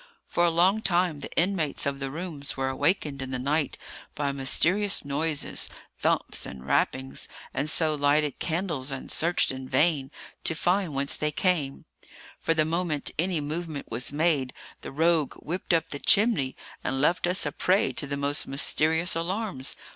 For 0.25 0.43
a 0.45 0.49
long 0.49 0.81
time 0.81 1.19
the 1.19 1.31
inmates 1.37 1.85
of 1.85 1.99
the 1.99 2.09
rooms 2.09 2.57
were 2.57 2.69
awakened 2.69 3.21
in 3.21 3.29
the 3.29 3.37
night 3.37 3.77
by 4.15 4.31
mysterious 4.31 5.05
noises, 5.05 5.69
thumps, 5.99 6.43
and 6.47 6.65
rappings, 6.65 7.27
and 7.53 7.69
so 7.69 7.93
lighted 7.93 8.39
candles, 8.39 8.89
and 8.89 9.11
searched 9.11 9.51
in 9.51 9.69
vain 9.69 10.09
to 10.43 10.55
find 10.55 10.95
whence 10.95 11.15
they 11.15 11.29
came; 11.31 11.85
for 12.39 12.55
the 12.55 12.65
moment 12.65 13.11
any 13.19 13.39
movement 13.41 13.91
was 13.91 14.11
made, 14.11 14.53
the 14.81 14.91
rogue 14.91 15.35
whipped 15.35 15.71
up 15.71 15.89
the 15.89 15.99
chimney, 15.99 16.55
and 16.83 16.99
left 16.99 17.27
us 17.27 17.45
a 17.45 17.51
prey 17.51 17.93
to 17.93 18.07
the 18.07 18.17
most 18.17 18.47
mysterious 18.47 19.15
alarms. 19.15 19.75